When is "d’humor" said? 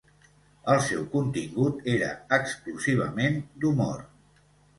3.61-4.03